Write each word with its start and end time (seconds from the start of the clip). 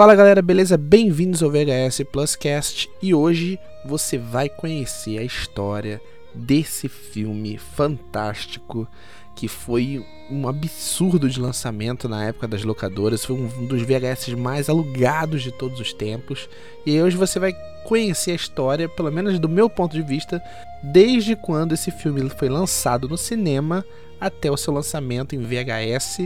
Fala 0.00 0.14
galera, 0.14 0.40
beleza? 0.40 0.78
Bem-vindos 0.78 1.42
ao 1.42 1.50
VHS 1.50 2.04
Pluscast 2.10 2.88
e 3.02 3.12
hoje 3.12 3.60
você 3.84 4.16
vai 4.16 4.48
conhecer 4.48 5.18
a 5.18 5.22
história 5.22 6.00
desse 6.34 6.88
filme 6.88 7.58
fantástico 7.58 8.88
que 9.36 9.46
foi 9.46 10.02
um 10.30 10.48
absurdo 10.48 11.28
de 11.28 11.38
lançamento 11.38 12.08
na 12.08 12.24
época 12.24 12.48
das 12.48 12.64
locadoras, 12.64 13.26
foi 13.26 13.36
um 13.36 13.66
dos 13.66 13.82
VHS 13.82 14.28
mais 14.38 14.70
alugados 14.70 15.42
de 15.42 15.52
todos 15.52 15.78
os 15.78 15.92
tempos. 15.92 16.48
E 16.86 16.98
hoje 16.98 17.18
você 17.18 17.38
vai 17.38 17.52
conhecer 17.84 18.30
a 18.30 18.36
história, 18.36 18.88
pelo 18.88 19.12
menos 19.12 19.38
do 19.38 19.50
meu 19.50 19.68
ponto 19.68 19.92
de 19.92 20.02
vista, 20.02 20.42
desde 20.82 21.36
quando 21.36 21.74
esse 21.74 21.90
filme 21.90 22.26
foi 22.30 22.48
lançado 22.48 23.06
no 23.06 23.18
cinema 23.18 23.84
até 24.18 24.50
o 24.50 24.56
seu 24.56 24.72
lançamento 24.72 25.36
em 25.36 25.40
VHS 25.40 26.20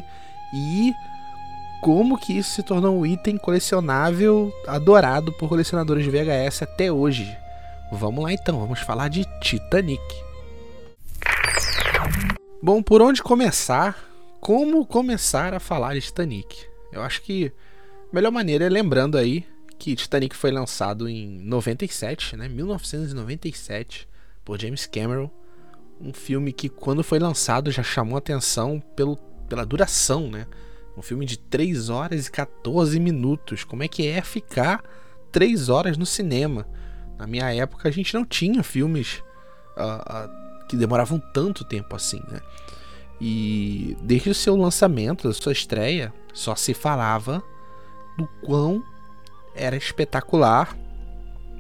e 0.55 0.93
como 1.85 2.17
que 2.17 2.33
isso 2.33 2.55
se 2.55 2.63
tornou 2.63 2.99
um 2.99 3.05
item 3.05 3.37
colecionável 3.37 4.51
adorado 4.67 5.31
por 5.31 5.51
colecionadores 5.51 6.03
de 6.03 6.11
VHS 6.11 6.63
até 6.63 6.91
hoje. 6.91 7.31
Vamos 7.93 8.25
lá 8.25 8.33
então, 8.33 8.59
vamos 8.59 8.81
falar 8.81 9.09
de 9.09 9.27
Titanic. 9.43 10.03
Bom, 12.63 12.83
por 12.83 13.03
onde 13.03 13.23
começar? 13.23 14.03
Como 14.41 14.87
começar 14.87 15.53
a 15.53 15.61
falar 15.61 15.93
de 15.93 16.01
Titanic? 16.01 16.57
Eu 16.91 17.03
acho 17.03 17.21
que 17.21 17.53
a 18.11 18.15
melhor 18.15 18.33
maneira 18.33 18.65
é 18.65 18.71
lembrando 18.71 19.19
aí 19.19 19.47
que 19.79 19.95
Titanic 19.95 20.35
foi 20.35 20.51
lançado 20.51 21.07
em 21.07 21.39
97, 21.41 22.35
né? 22.35 22.49
1997, 22.49 24.09
por 24.43 24.59
James 24.59 24.87
Cameron. 24.87 25.29
Um 26.01 26.15
filme 26.15 26.51
que 26.51 26.71
quando 26.71 27.05
foi 27.05 27.19
lançado 27.19 27.71
já 27.71 27.83
chamou 27.83 28.17
atenção 28.17 28.83
pelo, 28.97 29.19
pela 29.51 29.67
duração, 29.67 30.31
né? 30.31 30.47
Um 30.97 31.03
filme 31.03 31.27
de 31.27 31.39
3 31.39 31.89
horas 31.89 32.27
e 32.27 32.31
14 32.31 32.99
minutos. 33.01 33.65
Como 33.65 33.83
é 33.83 33.89
que 33.89 34.07
é 34.07 34.21
ficar 34.23 34.83
3 35.33 35.69
horas 35.69 35.97
no 35.97 36.07
cinema? 36.07 36.67
Na 37.19 37.27
minha 37.27 37.53
época 37.53 37.89
a 37.89 37.93
gente 37.93 38.15
não 38.15 38.25
tinha 38.25 38.63
filmes 38.63 39.23
uh, 39.77 40.27
uh, 40.27 40.67
que 40.69 40.77
demoravam 40.77 41.21
tanto 41.33 41.65
tempo 41.65 41.95
assim, 41.95 42.21
né? 42.31 42.41
E 43.21 43.97
desde 44.03 44.31
o 44.31 44.35
seu 44.35 44.57
lançamento, 44.57 45.29
da 45.29 45.35
sua 45.35 45.53
estreia, 45.53 46.13
só 46.33 46.55
se 46.55 46.75
falava 46.75 47.43
do 48.19 48.27
quão 48.45 48.83
era 49.55 49.77
espetacular, 49.77 50.77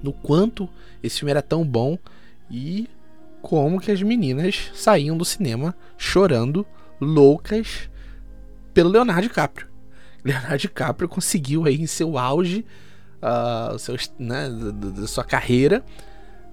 do 0.02 0.12
quanto 0.12 0.68
esse 1.02 1.20
filme 1.20 1.30
era 1.30 1.42
tão 1.42 1.64
bom 1.64 1.96
e 2.50 2.88
como 3.40 3.80
que 3.80 3.90
as 3.90 4.02
meninas 4.02 4.70
saíam 4.74 5.16
do 5.16 5.24
cinema 5.24 5.74
chorando, 5.96 6.66
loucas, 7.00 7.88
pelo 8.74 8.90
Leonardo 8.90 9.22
DiCaprio. 9.22 9.68
Leonardo 10.24 10.58
DiCaprio 10.58 11.08
conseguiu 11.08 11.64
aí 11.64 11.80
em 11.80 11.86
seu 11.86 12.18
auge, 12.18 12.66
uh, 13.22 13.78
seu, 13.78 13.96
né, 14.18 14.50
da, 14.50 15.06
sua 15.06 15.24
carreira, 15.24 15.82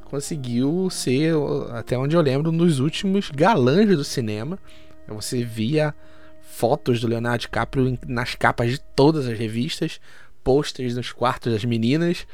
conseguiu 0.05 0.89
ser, 0.89 1.33
até 1.73 1.97
onde 1.97 2.15
eu 2.15 2.21
lembro, 2.21 2.51
dos 2.51 2.79
últimos 2.79 3.31
galãs 3.31 3.87
do 3.87 4.03
cinema. 4.03 4.59
Você 5.07 5.43
via 5.43 5.93
fotos 6.41 7.01
do 7.01 7.07
Leonardo 7.07 7.39
DiCaprio 7.39 7.97
nas 8.07 8.35
capas 8.35 8.69
de 8.69 8.79
todas 8.79 9.25
as 9.25 9.37
revistas, 9.37 9.99
posters 10.43 10.95
nos 10.95 11.11
quartos 11.11 11.51
das 11.51 11.65
meninas 11.65 12.27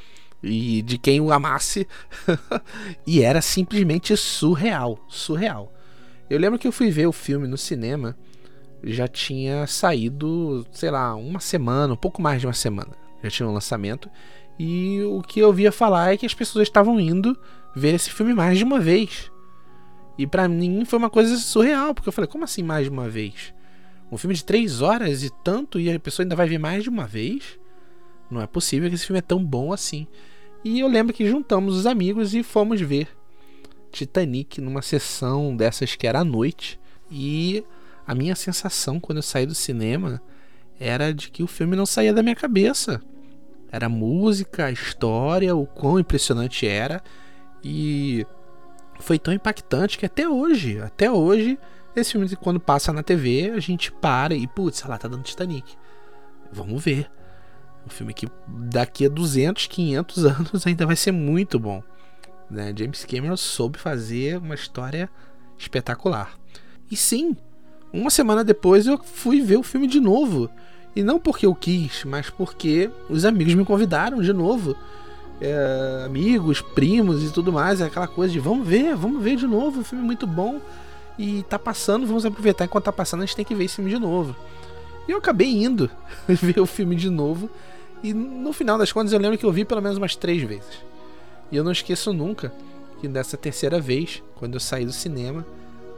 e 0.43 0.81
de 0.81 0.97
quem 0.97 1.21
o 1.21 1.31
amasse. 1.31 1.87
e 3.05 3.21
era 3.21 3.41
simplesmente 3.41 4.17
surreal, 4.17 4.99
surreal. 5.07 5.73
Eu 6.29 6.39
lembro 6.39 6.59
que 6.59 6.67
eu 6.67 6.71
fui 6.71 6.89
ver 6.89 7.07
o 7.07 7.13
filme 7.13 7.47
no 7.47 7.57
cinema 7.57 8.17
já 8.83 9.07
tinha 9.07 9.65
saído, 9.67 10.65
sei 10.71 10.91
lá, 10.91 11.15
uma 11.15 11.39
semana, 11.39 11.93
um 11.93 11.97
pouco 11.97 12.21
mais 12.21 12.41
de 12.41 12.47
uma 12.47 12.53
semana. 12.53 12.91
Já 13.23 13.29
tinha 13.29 13.49
um 13.49 13.53
lançamento. 13.53 14.09
E 14.59 15.01
o 15.03 15.21
que 15.21 15.39
eu 15.39 15.51
via 15.53 15.71
falar 15.71 16.13
é 16.13 16.17
que 16.17 16.25
as 16.25 16.33
pessoas 16.33 16.67
estavam 16.67 16.99
indo 16.99 17.37
ver 17.75 17.93
esse 17.93 18.09
filme 18.09 18.33
mais 18.33 18.57
de 18.57 18.63
uma 18.63 18.79
vez. 18.79 19.31
E 20.17 20.25
para 20.25 20.47
mim 20.47 20.83
foi 20.85 20.97
uma 20.97 21.09
coisa 21.09 21.37
surreal, 21.37 21.93
porque 21.93 22.09
eu 22.09 22.13
falei, 22.13 22.29
como 22.29 22.43
assim 22.43 22.63
mais 22.63 22.85
de 22.85 22.89
uma 22.89 23.07
vez? 23.07 23.53
Um 24.11 24.17
filme 24.17 24.33
de 24.33 24.43
três 24.43 24.81
horas 24.81 25.23
e 25.23 25.29
tanto, 25.43 25.79
e 25.79 25.91
a 25.91 25.99
pessoa 25.99 26.23
ainda 26.23 26.35
vai 26.35 26.47
ver 26.47 26.57
mais 26.57 26.83
de 26.83 26.89
uma 26.89 27.05
vez? 27.05 27.59
Não 28.31 28.41
é 28.41 28.47
possível 28.47 28.89
que 28.89 28.95
esse 28.95 29.05
filme 29.05 29.19
é 29.19 29.21
tão 29.21 29.43
bom 29.43 29.71
assim. 29.71 30.07
E 30.63 30.79
eu 30.79 30.87
lembro 30.87 31.13
que 31.13 31.29
juntamos 31.29 31.75
os 31.75 31.85
amigos 31.85 32.33
e 32.33 32.41
fomos 32.41 32.81
ver 32.81 33.07
Titanic 33.91 34.59
numa 34.59 34.81
sessão 34.81 35.55
dessas 35.55 35.95
que 35.95 36.07
era 36.07 36.19
à 36.19 36.23
noite. 36.23 36.79
E 37.11 37.63
a 38.07 38.15
minha 38.15 38.35
sensação 38.35 38.99
quando 38.99 39.17
eu 39.17 39.23
saí 39.23 39.45
do 39.45 39.53
cinema 39.53 40.21
era 40.79 41.13
de 41.13 41.29
que 41.29 41.43
o 41.43 41.47
filme 41.47 41.75
não 41.75 41.85
saía 41.85 42.13
da 42.13 42.23
minha 42.23 42.35
cabeça. 42.35 43.01
Era 43.69 43.87
a 43.87 43.89
música, 43.89 44.65
a 44.65 44.71
história, 44.71 45.53
o 45.53 45.65
quão 45.65 45.99
impressionante 45.99 46.65
era. 46.65 47.03
E 47.61 48.25
foi 48.99 49.19
tão 49.19 49.33
impactante 49.33 49.97
que 49.97 50.05
até 50.05 50.27
hoje, 50.29 50.79
até 50.79 51.11
hoje, 51.11 51.59
esse 51.95 52.13
filme 52.13 52.33
quando 52.37 52.59
passa 52.59 52.93
na 52.93 53.03
TV, 53.03 53.51
a 53.53 53.59
gente 53.59 53.91
para 53.91 54.33
e, 54.33 54.47
putz, 54.47 54.83
lá 54.83 54.97
tá 54.97 55.09
dando 55.09 55.23
Titanic. 55.23 55.75
Vamos 56.51 56.81
ver. 56.81 57.11
Um 57.85 57.89
filme 57.89 58.13
que 58.13 58.27
daqui 58.47 59.05
a 59.05 59.09
200, 59.09 59.67
500 59.67 60.25
anos 60.25 60.67
ainda 60.67 60.85
vai 60.85 60.95
ser 60.95 61.11
muito 61.11 61.59
bom. 61.59 61.83
Né? 62.49 62.73
James 62.77 63.03
Cameron 63.03 63.35
soube 63.35 63.77
fazer 63.77 64.37
uma 64.37 64.55
história 64.55 65.09
espetacular. 65.57 66.37
E 66.89 66.95
sim, 66.95 67.35
uma 67.91 68.09
semana 68.09 68.43
depois 68.43 68.87
eu 68.87 68.97
fui 68.97 69.41
ver 69.41 69.57
o 69.57 69.63
filme 69.63 69.87
de 69.87 69.99
novo. 69.99 70.49
E 70.95 71.03
não 71.03 71.19
porque 71.19 71.45
eu 71.45 71.53
quis, 71.53 72.03
mas 72.05 72.29
porque 72.29 72.89
os 73.09 73.23
amigos 73.23 73.53
me 73.53 73.63
convidaram 73.63 74.21
de 74.21 74.33
novo. 74.33 74.75
É, 75.39 76.03
amigos, 76.05 76.59
primos 76.61 77.23
e 77.23 77.31
tudo 77.31 77.53
mais. 77.53 77.81
É 77.81 77.85
aquela 77.85 78.07
coisa 78.07 78.33
de 78.33 78.39
vamos 78.39 78.67
ver, 78.67 78.95
vamos 78.95 79.21
ver 79.21 79.35
de 79.35 79.45
novo. 79.45 79.81
O 79.81 79.83
filme 79.83 80.03
é 80.03 80.07
muito 80.07 80.25
bom. 80.25 80.59
E 81.17 81.43
tá 81.43 81.57
passando, 81.57 82.05
vamos 82.05 82.25
aproveitar 82.25 82.65
enquanto 82.65 82.85
tá 82.85 82.91
passando, 82.91 83.23
a 83.23 83.25
gente 83.25 83.35
tem 83.35 83.45
que 83.45 83.55
ver 83.55 83.65
esse 83.65 83.75
filme 83.75 83.89
de 83.89 83.99
novo. 83.99 84.35
E 85.07 85.11
eu 85.11 85.17
acabei 85.17 85.49
indo 85.63 85.89
ver 86.27 86.59
o 86.59 86.65
filme 86.65 86.95
de 86.95 87.09
novo. 87.09 87.49
E 88.03 88.13
no 88.13 88.53
final 88.53 88.77
das 88.77 88.91
contas 88.91 89.13
eu 89.13 89.19
lembro 89.19 89.37
que 89.37 89.45
eu 89.45 89.51
vi 89.51 89.65
pelo 89.65 89.81
menos 89.81 89.97
umas 89.97 90.15
três 90.15 90.41
vezes. 90.43 90.83
E 91.51 91.55
eu 91.55 91.63
não 91.63 91.71
esqueço 91.71 92.13
nunca 92.13 92.51
que 92.99 93.07
dessa 93.07 93.37
terceira 93.37 93.79
vez, 93.79 94.21
quando 94.35 94.55
eu 94.55 94.59
saí 94.59 94.85
do 94.85 94.91
cinema, 94.91 95.45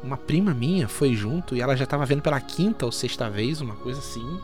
uma 0.04 0.18
prima 0.18 0.54
minha 0.54 0.88
foi 0.88 1.14
junto 1.14 1.56
e 1.56 1.62
ela 1.62 1.76
já 1.76 1.84
estava 1.84 2.06
vendo 2.06 2.22
pela 2.22 2.40
quinta 2.40 2.86
ou 2.86 2.92
sexta 2.92 3.30
vez, 3.30 3.62
uma 3.62 3.76
coisa 3.76 4.00
assim, 4.00 4.40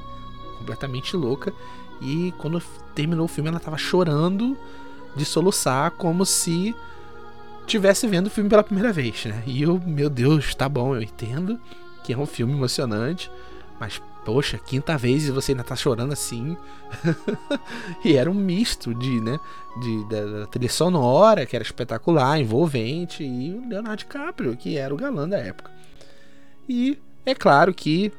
completamente 0.58 1.16
louca. 1.16 1.54
E 2.02 2.34
quando 2.38 2.62
terminou 2.94 3.26
o 3.26 3.30
filme, 3.30 3.50
ela 3.50 3.58
estava 3.58 3.78
chorando 3.78 4.58
de 5.16 5.24
soluçar, 5.24 5.92
como 5.92 6.26
se 6.26 6.76
tivesse 7.66 8.06
vendo 8.08 8.28
o 8.28 8.30
filme 8.30 8.50
pela 8.50 8.64
primeira 8.64 8.92
vez, 8.92 9.26
né? 9.26 9.42
E 9.46 9.62
eu, 9.62 9.82
meu 9.86 10.10
Deus, 10.10 10.54
tá 10.54 10.68
bom, 10.68 10.96
eu 10.96 11.02
entendo 11.02 11.60
que 12.04 12.14
é 12.14 12.18
um 12.18 12.26
filme 12.26 12.54
emocionante, 12.54 13.32
mas 13.80 14.02
poxa, 14.26 14.58
quinta 14.58 14.98
vez 14.98 15.28
e 15.28 15.32
você 15.32 15.52
ainda 15.52 15.64
tá 15.64 15.76
chorando 15.76 16.12
assim. 16.12 16.58
e 18.04 18.16
era 18.16 18.30
um 18.30 18.34
misto 18.34 18.94
de, 18.96 19.22
né, 19.22 19.40
de, 19.80 20.10
da, 20.10 20.26
da, 20.26 20.48
trilha 20.48 20.70
sonora, 20.70 21.46
que 21.46 21.56
era 21.56 21.64
espetacular, 21.64 22.40
envolvente, 22.40 23.24
e 23.24 23.54
o 23.54 23.70
Leonardo 23.70 24.00
DiCaprio, 24.00 24.58
que 24.58 24.78
era 24.78 24.94
o 24.94 24.98
galã 24.98 25.30
da 25.30 25.38
época. 25.38 25.72
E 26.68 26.98
é 27.26 27.36
claro 27.36 27.74
que 27.74 28.12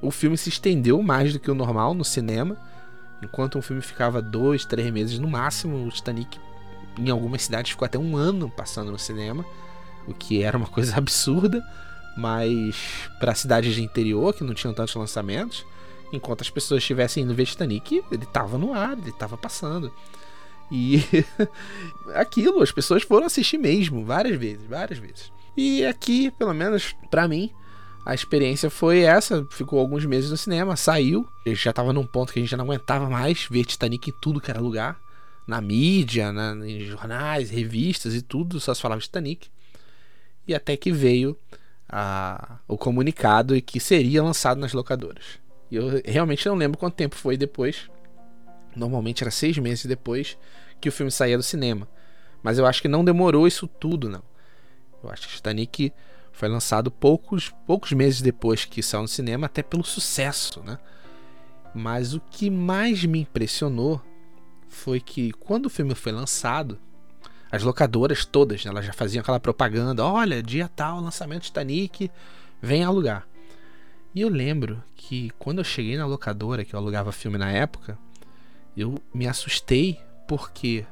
o 0.00 0.10
filme 0.10 0.38
se 0.38 0.48
estendeu 0.48 1.02
mais 1.02 1.32
do 1.32 1.38
que 1.38 1.50
o 1.50 1.54
normal 1.54 1.92
no 1.92 2.04
cinema. 2.04 2.56
Enquanto 3.22 3.58
um 3.58 3.62
filme 3.62 3.82
ficava 3.82 4.22
dois, 4.22 4.64
três 4.64 4.90
meses 4.90 5.18
no 5.18 5.28
máximo, 5.28 5.86
o 5.86 5.90
Titanic 5.90 6.38
em 6.96 7.10
algumas 7.10 7.42
cidades 7.42 7.72
ficou 7.72 7.86
até 7.86 7.98
um 7.98 8.16
ano 8.16 8.50
passando 8.50 8.90
no 8.90 8.98
cinema, 8.98 9.44
o 10.06 10.14
que 10.14 10.42
era 10.42 10.56
uma 10.56 10.66
coisa 10.66 10.96
absurda 10.98 11.62
mas 12.18 13.08
para 13.20 13.32
cidades 13.32 13.76
de 13.76 13.82
interior 13.82 14.34
que 14.34 14.42
não 14.42 14.52
tinham 14.52 14.74
tantos 14.74 14.92
lançamentos, 14.96 15.64
enquanto 16.12 16.40
as 16.40 16.50
pessoas 16.50 16.82
estivessem 16.82 17.22
indo 17.22 17.32
ver 17.32 17.46
Titanic, 17.46 18.02
ele 18.10 18.24
estava 18.24 18.58
no 18.58 18.74
ar, 18.74 18.98
ele 18.98 19.10
estava 19.10 19.36
passando. 19.36 19.92
E 20.68 21.00
aquilo, 22.16 22.60
as 22.60 22.72
pessoas 22.72 23.04
foram 23.04 23.26
assistir 23.26 23.56
mesmo, 23.56 24.04
várias 24.04 24.36
vezes, 24.36 24.66
várias 24.66 24.98
vezes. 24.98 25.32
E 25.56 25.86
aqui, 25.86 26.32
pelo 26.32 26.52
menos 26.52 26.92
para 27.08 27.28
mim, 27.28 27.52
a 28.04 28.14
experiência 28.14 28.68
foi 28.68 29.02
essa. 29.02 29.46
Ficou 29.52 29.78
alguns 29.78 30.04
meses 30.04 30.28
no 30.28 30.36
cinema, 30.36 30.74
saiu. 30.74 31.24
Já 31.46 31.70
estava 31.70 31.92
num 31.92 32.04
ponto 32.04 32.32
que 32.32 32.40
a 32.40 32.42
gente 32.42 32.50
já 32.50 32.56
não 32.56 32.64
aguentava 32.64 33.08
mais 33.08 33.46
ver 33.48 33.64
Titanic 33.64 34.10
em 34.10 34.14
tudo 34.20 34.40
que 34.40 34.50
era 34.50 34.60
lugar. 34.60 34.98
Na 35.46 35.60
mídia, 35.60 36.32
na, 36.32 36.66
em 36.66 36.80
jornais, 36.80 37.48
revistas 37.48 38.12
e 38.12 38.22
tudo, 38.22 38.58
só 38.58 38.74
se 38.74 38.82
falava 38.82 39.00
Titanic. 39.00 39.48
E 40.48 40.54
até 40.54 40.76
que 40.76 40.90
veio 40.90 41.36
a, 41.88 42.58
o 42.66 42.76
comunicado 42.76 43.56
e 43.56 43.62
que 43.62 43.80
seria 43.80 44.22
lançado 44.22 44.60
nas 44.60 44.72
locadoras. 44.72 45.24
E 45.70 45.76
eu 45.76 46.02
realmente 46.04 46.46
não 46.46 46.54
lembro 46.54 46.78
quanto 46.78 46.94
tempo 46.94 47.14
foi 47.14 47.36
depois. 47.36 47.90
Normalmente 48.74 49.22
era 49.22 49.30
seis 49.30 49.56
meses 49.58 49.86
depois 49.86 50.36
que 50.80 50.88
o 50.88 50.92
filme 50.92 51.10
saía 51.10 51.36
do 51.36 51.42
cinema. 51.42 51.88
Mas 52.42 52.58
eu 52.58 52.66
acho 52.66 52.80
que 52.80 52.88
não 52.88 53.04
demorou 53.04 53.46
isso 53.46 53.66
tudo, 53.66 54.08
não. 54.08 54.22
Eu 55.02 55.10
acho 55.10 55.28
que 55.28 55.34
Titanic 55.34 55.92
foi 56.32 56.48
lançado 56.48 56.90
poucos, 56.90 57.52
poucos 57.66 57.92
meses 57.92 58.20
depois 58.20 58.64
que 58.64 58.82
saiu 58.82 59.02
no 59.02 59.08
cinema, 59.08 59.46
até 59.46 59.62
pelo 59.62 59.84
sucesso, 59.84 60.62
né? 60.62 60.78
Mas 61.74 62.14
o 62.14 62.20
que 62.20 62.48
mais 62.48 63.04
me 63.04 63.20
impressionou 63.20 64.00
foi 64.68 65.00
que 65.00 65.32
quando 65.32 65.66
o 65.66 65.70
filme 65.70 65.94
foi 65.94 66.12
lançado, 66.12 66.78
as 67.50 67.62
locadoras 67.62 68.24
todas, 68.24 68.64
elas 68.66 68.84
já 68.84 68.92
faziam 68.92 69.20
aquela 69.20 69.40
propaganda, 69.40 70.04
olha, 70.04 70.42
dia 70.42 70.68
tal, 70.68 71.00
lançamento 71.00 71.44
Titanic, 71.44 72.10
vem 72.60 72.84
alugar. 72.84 73.26
E 74.14 74.20
eu 74.20 74.28
lembro 74.28 74.82
que 74.94 75.30
quando 75.38 75.58
eu 75.58 75.64
cheguei 75.64 75.96
na 75.96 76.06
locadora, 76.06 76.64
que 76.64 76.74
eu 76.74 76.78
alugava 76.78 77.12
filme 77.12 77.38
na 77.38 77.50
época, 77.50 77.98
eu 78.76 78.96
me 79.14 79.26
assustei 79.26 80.00
porque 80.26 80.84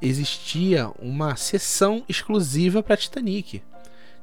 existia 0.00 0.88
uma 0.98 1.36
sessão 1.36 2.04
exclusiva 2.08 2.82
para 2.82 2.96
Titanic. 2.96 3.62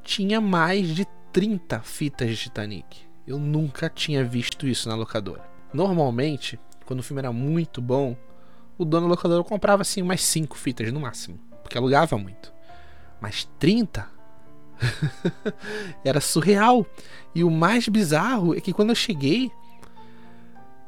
Tinha 0.04 0.40
mais 0.40 0.90
de 0.90 1.06
30 1.34 1.82
fitas 1.82 2.30
de 2.30 2.38
Titanic. 2.38 3.02
Eu 3.26 3.38
nunca 3.38 3.90
tinha 3.90 4.24
visto 4.24 4.68
isso 4.68 4.90
na 4.90 4.96
locadora. 4.96 5.44
Normalmente, 5.74 6.60
quando 6.86 7.00
o 7.00 7.04
filme 7.04 7.20
era 7.20 7.32
muito 7.32 7.82
bom, 7.82 8.16
o 8.82 8.86
dono 8.86 9.08
da 9.08 9.12
locadora 9.12 9.44
comprava 9.44 9.82
assim 9.82 10.02
umas 10.02 10.22
5 10.24 10.58
fitas 10.58 10.92
no 10.92 11.00
máximo, 11.00 11.40
porque 11.62 11.78
alugava 11.78 12.18
muito. 12.18 12.52
Mas 13.20 13.48
30 13.60 14.08
era 16.04 16.20
surreal. 16.20 16.86
E 17.34 17.44
o 17.44 17.52
mais 17.52 17.88
bizarro 17.88 18.56
é 18.56 18.60
que 18.60 18.74
quando 18.74 18.90
eu 18.90 18.96
cheguei, 18.96 19.52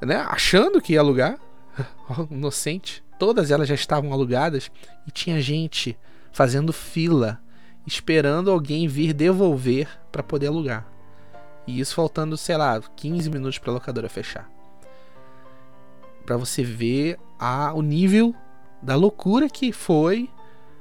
né, 0.01 0.25
achando 0.27 0.81
que 0.81 0.93
ia 0.93 0.99
alugar, 0.99 1.37
inocente, 2.29 3.03
todas 3.19 3.51
elas 3.51 3.67
já 3.67 3.75
estavam 3.75 4.11
alugadas 4.11 4.71
e 5.07 5.11
tinha 5.11 5.39
gente 5.39 5.97
fazendo 6.31 6.73
fila, 6.73 7.39
esperando 7.85 8.49
alguém 8.49 8.87
vir 8.87 9.13
devolver 9.13 9.87
para 10.11 10.23
poder 10.23 10.47
alugar. 10.47 10.87
E 11.65 11.79
isso 11.79 11.95
faltando, 11.95 12.35
sei 12.35 12.57
lá, 12.57 12.81
15 12.81 13.29
minutos 13.29 13.59
para 13.59 13.71
a 13.71 13.73
locadora 13.75 14.09
fechar. 14.09 14.49
Para 16.25 16.37
você 16.37 16.63
ver 16.63 17.17
a, 17.43 17.73
o 17.73 17.81
nível 17.81 18.33
da 18.81 18.95
loucura 18.95 19.49
que 19.49 19.73
foi 19.73 20.29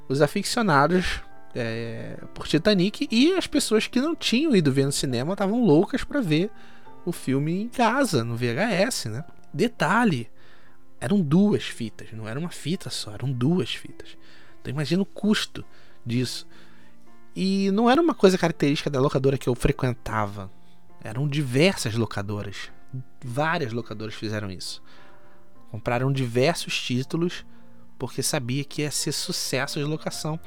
os 0.07 0.21
aficionados 0.21 1.21
é, 1.53 2.17
por 2.33 2.47
Titanic 2.47 3.05
e 3.11 3.33
as 3.33 3.47
pessoas 3.47 3.85
que 3.85 3.99
não 3.99 4.15
tinham 4.15 4.55
ido 4.55 4.71
ver 4.71 4.85
no 4.85 4.91
cinema 4.91 5.33
estavam 5.33 5.61
loucas 5.61 6.05
para 6.05 6.21
ver 6.21 6.49
o 7.05 7.11
filme 7.11 7.63
em 7.63 7.67
casa, 7.67 8.23
no 8.23 8.37
VHS, 8.37 9.05
né? 9.07 9.25
Detalhe, 9.53 10.29
eram 11.01 11.19
duas 11.19 11.63
fitas, 11.63 12.13
não 12.13 12.29
era 12.29 12.39
uma 12.39 12.49
fita 12.49 12.89
só, 12.89 13.13
eram 13.13 13.29
duas 13.29 13.75
fitas. 13.75 14.17
Então 14.61 14.71
imagina 14.71 15.01
o 15.01 15.05
custo 15.05 15.65
disso. 16.05 16.47
E 17.35 17.71
não 17.71 17.89
era 17.89 18.01
uma 18.01 18.13
coisa 18.13 18.37
característica 18.37 18.89
da 18.89 19.01
locadora 19.01 19.37
que 19.37 19.49
eu 19.49 19.55
frequentava. 19.55 20.49
Eram 21.03 21.27
diversas 21.27 21.95
locadoras. 21.95 22.71
Várias 23.21 23.73
locadoras 23.73 24.13
fizeram 24.13 24.49
isso. 24.49 24.81
Compraram 25.73 26.11
diversos 26.11 26.79
títulos 26.79 27.43
porque 27.97 28.21
sabia 28.21 28.63
que 28.63 28.83
ia 28.83 28.91
ser 28.91 29.11
sucesso 29.11 29.79
de 29.79 29.85
locação. 29.85 30.39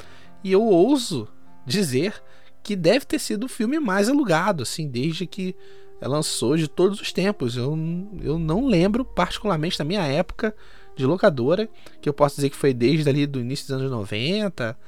E 0.44 0.52
eu 0.52 0.62
ouso 0.62 1.26
dizer 1.67 2.23
que 2.62 2.76
deve 2.76 3.05
ter 3.05 3.19
sido 3.19 3.43
o 3.43 3.49
filme 3.49 3.81
mais 3.81 4.08
alugado, 4.08 4.62
assim, 4.62 4.87
desde 4.87 5.26
que 5.26 5.56
lançou 6.00 6.56
de 6.56 6.69
todos 6.69 7.00
os 7.00 7.12
tempos. 7.12 7.56
Eu, 7.56 7.76
eu 8.23 8.38
não 8.38 8.69
lembro, 8.69 9.05
particularmente 9.05 9.81
na 9.81 9.84
minha 9.84 10.06
época 10.06 10.55
de 10.94 11.05
locadora, 11.05 11.69
que 12.00 12.08
eu 12.08 12.14
posso 12.14 12.37
dizer 12.37 12.50
que 12.50 12.56
foi 12.56 12.72
desde 12.72 13.08
ali 13.08 13.26
do 13.26 13.40
início 13.40 13.67
dos 13.67 13.81
anos 13.81 13.90
90 13.90 14.79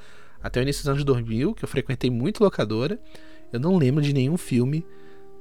até 0.41 0.61
o 0.61 0.63
início 0.63 0.83
dos 0.83 0.91
anos 0.91 1.03
2000, 1.03 1.53
que 1.53 1.65
eu 1.65 1.69
frequentei 1.69 2.11
muito 2.11 2.45
locadora. 2.45 2.97
Eu 3.53 3.59
não 3.59 3.77
lembro 3.77 4.01
de 4.01 4.13
nenhum 4.13 4.37
filme 4.37 4.87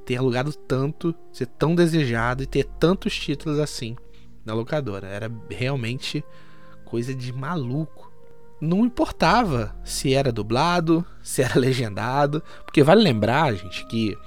ter 0.07 0.15
alugado 0.15 0.51
tanto, 0.53 1.13
ser 1.31 1.45
tão 1.45 1.75
desejado 1.75 2.41
e 2.41 2.47
ter 2.47 2.63
tantos 2.63 3.15
títulos 3.15 3.59
assim 3.59 3.95
na 4.47 4.53
locadora. 4.53 5.07
Era 5.07 5.29
realmente 5.49 6.23
coisa 6.85 7.13
de 7.13 7.33
maluco. 7.33 8.11
Não 8.59 8.85
importava 8.85 9.75
se 9.83 10.13
era 10.13 10.31
dublado, 10.31 11.05
se 11.21 11.43
era 11.43 11.59
legendado, 11.59 12.41
porque 12.65 12.81
vale 12.81 13.03
lembrar, 13.03 13.53
gente, 13.53 13.85
que 13.85 14.17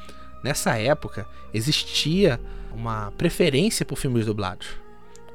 nessa 0.45 0.79
época 0.79 1.27
existia 1.53 2.39
uma 2.73 3.11
preferência 3.19 3.85
por 3.85 3.97
filmes 3.97 4.27
dublados. 4.27 4.69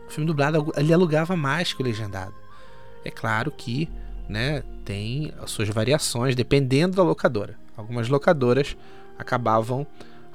O 0.07 0.11
filme 0.11 0.27
dublado 0.27 0.71
ele 0.77 0.93
alugava 0.93 1.35
mais 1.35 1.73
que 1.73 1.81
o 1.81 1.85
legendado. 1.85 2.33
É 3.03 3.09
claro 3.11 3.51
que 3.51 3.89
né, 4.29 4.63
tem 4.85 5.33
as 5.41 5.51
suas 5.51 5.67
variações 5.69 6.35
dependendo 6.35 6.95
da 6.95 7.03
locadora. 7.03 7.57
Algumas 7.75 8.07
locadoras 8.07 8.77
acabavam 9.17 9.85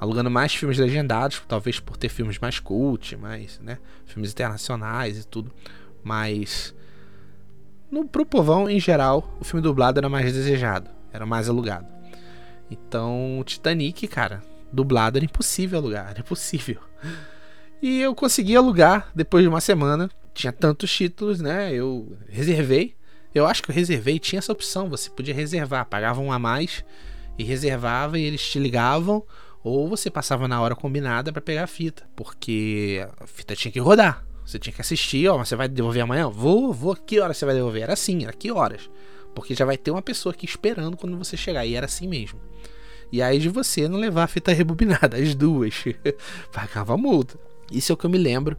alugando 0.01 0.31
mais 0.31 0.55
filmes 0.55 0.79
legendados, 0.79 1.43
talvez 1.47 1.79
por 1.79 1.97
ter 1.99 2.09
filmes 2.09 2.39
mais 2.39 2.59
cult, 2.59 3.17
mais, 3.17 3.61
né, 3.61 3.79
filmes 4.07 4.33
internacionais 4.33 5.19
e 5.19 5.27
tudo. 5.27 5.53
Mas 6.03 6.75
no 7.91 8.09
pro 8.09 8.25
povão 8.25 8.69
em 8.69 8.81
geral, 8.81 9.37
o 9.39 9.45
filme 9.45 9.63
dublado 9.63 9.99
era 9.99 10.09
mais 10.09 10.33
desejado, 10.33 10.91
era 11.13 11.27
mais 11.27 11.51
alugado. 11.51 11.87
Então, 12.71 13.43
Titanic, 13.45 14.09
cara, 14.09 14.43
dublado 14.73 15.19
era 15.19 15.25
impossível 15.25 15.79
alugar, 15.79 16.09
era 16.09 16.21
impossível. 16.21 16.81
E 17.83 18.01
eu 18.01 18.15
consegui 18.15 18.57
alugar 18.57 19.11
depois 19.15 19.43
de 19.43 19.49
uma 19.49 19.61
semana. 19.61 20.11
Tinha 20.33 20.53
tantos 20.53 20.95
títulos, 20.95 21.41
né? 21.41 21.73
Eu 21.73 22.17
reservei. 22.29 22.95
Eu 23.35 23.47
acho 23.47 23.63
que 23.63 23.71
eu 23.71 23.75
reservei, 23.75 24.19
tinha 24.19 24.39
essa 24.39 24.53
opção, 24.53 24.89
você 24.89 25.09
podia 25.09 25.35
reservar, 25.35 25.87
pagava 25.87 26.21
um 26.21 26.33
a 26.33 26.39
mais 26.39 26.85
e 27.39 27.45
reservava 27.45 28.19
e 28.19 28.25
eles 28.25 28.43
te 28.43 28.59
ligavam 28.59 29.25
ou 29.63 29.89
você 29.89 30.11
passava 30.11 30.49
na 30.49 30.61
hora 30.61 30.75
combinada 30.75 31.33
para 31.33 31.43
pegar 31.43 31.65
a 31.65 31.67
fita, 31.67 32.09
porque 32.17 33.07
a 33.19 33.27
fita 33.27 33.55
tinha 33.55 33.71
que 33.71 33.81
rodar. 33.81 34.25
Você 34.45 34.59
tinha 34.59 34.73
que 34.73 34.81
assistir, 34.81 35.29
ó, 35.29 35.39
você 35.39 35.55
vai 35.55 35.69
devolver 35.69 36.03
amanhã? 36.03 36.29
Vou, 36.29 36.73
vou. 36.73 36.97
Que 36.97 37.21
hora 37.21 37.33
você 37.33 37.45
vai 37.45 37.55
devolver? 37.55 37.83
Era 37.83 37.93
assim, 37.93 38.25
era 38.25 38.33
que 38.33 38.51
horas? 38.51 38.91
Porque 39.35 39.55
já 39.55 39.65
vai 39.65 39.77
ter 39.77 39.91
uma 39.91 40.03
pessoa 40.03 40.33
aqui 40.33 40.45
esperando 40.45 40.97
quando 40.97 41.17
você 41.17 41.37
chegar 41.37 41.65
e 41.65 41.75
era 41.75 41.87
assim 41.87 42.09
mesmo. 42.09 42.41
E 43.13 43.23
aí 43.23 43.39
de 43.39 43.49
você 43.49 43.89
não 43.89 43.99
levar 43.99 44.25
a 44.25 44.29
fita 44.29 44.51
rebobinada, 44.53 45.17
as 45.17 45.35
duas. 45.35 45.85
Pagava 46.53 46.97
multa. 46.97 47.39
Isso 47.71 47.93
é 47.93 47.95
o 47.95 47.97
que 47.97 48.07
eu 48.07 48.11
me 48.11 48.19
lembro 48.19 48.57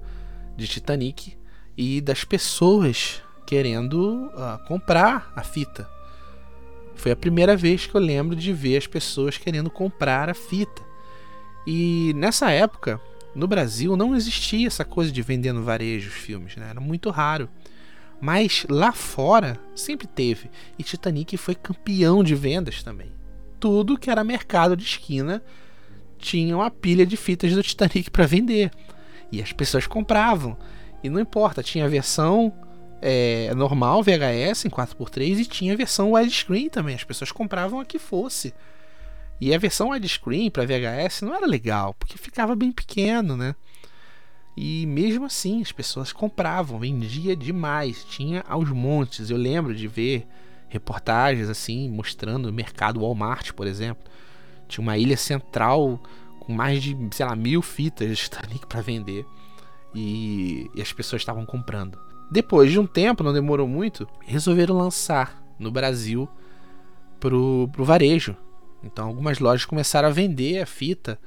de 0.56 0.68
Titanic 0.68 1.38
e 1.76 2.00
das 2.00 2.24
pessoas 2.24 3.22
querendo 3.46 4.28
uh, 4.28 4.66
comprar 4.68 5.32
a 5.36 5.44
fita. 5.44 5.90
Foi 6.96 7.12
a 7.12 7.16
primeira 7.16 7.58
vez 7.58 7.86
que 7.86 7.96
eu 7.96 8.00
lembro 8.00 8.36
de 8.36 8.54
ver 8.54 8.78
as 8.78 8.88
pessoas 8.88 9.38
querendo 9.38 9.70
comprar 9.70 10.30
a 10.30 10.34
fita. 10.34 10.91
E 11.66 12.14
nessa 12.16 12.52
época, 12.52 13.00
no 13.36 13.48
Brasil, 13.48 13.96
não 13.96 14.16
existia 14.16 14.68
essa 14.68 14.84
coisa 14.84 15.12
de 15.12 15.22
vender 15.22 15.54
no 15.54 15.64
varejo 15.64 16.10
os 16.10 16.16
filmes, 16.16 16.56
né? 16.56 16.70
era 16.70 16.80
muito 16.80 17.10
raro. 17.10 17.50
Mas 18.20 18.66
lá 18.70 18.92
fora 18.92 19.60
sempre 19.76 20.08
teve. 20.08 20.50
E 20.78 20.84
Titanic 20.84 21.36
foi 21.38 21.56
campeão 21.56 22.24
de 22.24 22.36
vendas 22.36 22.84
também 22.84 23.12
tudo 23.62 23.98
que 23.98 24.10
era 24.10 24.24
mercado 24.24 24.76
de 24.76 24.84
esquina 24.84 25.42
tinha 26.18 26.58
uma 26.58 26.70
pilha 26.70 27.06
de 27.06 27.16
fitas 27.16 27.54
do 27.54 27.64
Titanic 27.64 28.10
para 28.10 28.26
vender. 28.26 28.72
E 29.32 29.42
as 29.42 29.54
pessoas 29.54 29.88
compravam. 29.88 30.58
E 31.04 31.10
não 31.10 31.20
importa, 31.20 31.64
tinha 31.64 31.86
a 31.86 31.88
versão 31.88 32.52
é, 33.02 33.54
normal, 33.56 34.04
VHS 34.04 34.66
em 34.66 34.70
4x3, 34.70 35.40
e 35.40 35.46
tinha 35.46 35.74
a 35.74 35.78
versão 35.78 36.12
widescreen 36.12 36.70
também. 36.70 36.96
As 36.96 37.04
pessoas 37.04 37.32
compravam 37.32 37.80
a 37.80 37.86
que 37.86 37.98
fosse. 37.98 38.54
E 39.42 39.56
a 39.56 39.58
versão 39.58 39.90
widescreen 39.90 40.52
para 40.52 40.68
VHS 40.68 41.24
não 41.24 41.34
era 41.34 41.48
legal, 41.48 41.96
porque 41.96 42.16
ficava 42.16 42.56
bem 42.56 42.72
pequeno, 42.72 43.36
né? 43.36 43.56
E 44.56 44.86
mesmo 44.86 45.26
assim 45.26 45.64
as 45.64 45.72
pessoas 45.72 46.14
compravam, 46.14 46.78
vendia 46.78 47.36
demais, 47.36 48.04
tinha 48.04 48.44
aos 48.48 48.70
montes. 48.70 49.32
Eu 49.32 49.38
lembro 49.38 49.74
de 49.74 49.88
ver 49.88 50.28
reportagens 50.70 51.50
assim, 51.50 51.90
mostrando 51.90 52.50
o 52.50 52.54
mercado 52.54 53.00
Walmart, 53.00 53.54
por 53.54 53.66
exemplo. 53.66 54.04
Tinha 54.68 54.84
uma 54.84 54.96
ilha 54.96 55.18
central 55.18 56.00
com 56.40 56.54
mais 56.54 56.84
de, 56.84 56.96
sei 57.12 57.26
lá, 57.26 57.36
mil 57.36 57.64
fitas 57.64 58.10
de 58.10 58.16
Titanic 58.16 58.68
para 58.68 58.82
vender. 58.82 59.26
E, 59.96 60.70
e 60.76 60.82
as 60.84 60.94
pessoas 60.94 61.24
estavam 61.24 61.48
comprando. 61.48 61.98
Depois 62.30 62.72
de 62.72 62.78
um 62.78 62.86
tempo, 62.86 63.24
não 63.24 63.34
demorou 63.34 63.68
muito, 63.68 64.08
resolveram 64.22 64.78
lançar 64.78 65.44
no 65.58 65.72
Brasil 65.72 66.30
pro, 67.20 67.68
pro 67.74 67.84
varejo. 67.84 68.38
Então 68.84 69.08
algumas 69.08 69.40
lojas 69.40 69.66
começaram 69.66 70.08
a 70.08 70.12
vender 70.12 70.62
a 70.62 70.66
fita, 70.66 71.20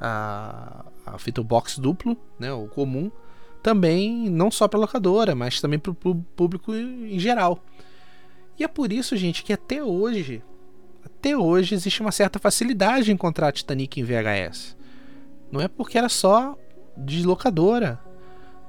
a, 0.00 0.84
a 1.04 1.18
fita 1.18 1.42
box 1.42 1.78
duplo, 1.78 2.16
né, 2.38 2.52
o 2.52 2.66
comum, 2.68 3.10
também 3.62 4.30
não 4.30 4.50
só 4.50 4.68
para 4.68 4.78
locadora, 4.78 5.34
mas 5.34 5.60
também 5.60 5.78
para 5.78 5.90
o 5.90 5.94
público 6.36 6.74
em 6.74 7.18
geral. 7.18 7.62
E 8.58 8.64
é 8.64 8.68
por 8.68 8.92
isso, 8.92 9.16
gente, 9.16 9.42
que 9.42 9.52
até 9.52 9.82
hoje, 9.82 10.42
até 11.04 11.36
hoje 11.36 11.74
existe 11.74 12.00
uma 12.00 12.12
certa 12.12 12.38
facilidade 12.38 13.10
em 13.10 13.14
encontrar 13.14 13.52
Titanic 13.52 14.00
em 14.00 14.04
VHS. 14.04 14.76
Não 15.50 15.60
é 15.60 15.68
porque 15.68 15.98
era 15.98 16.08
só 16.08 16.56
de 16.96 17.24
locadora. 17.24 18.00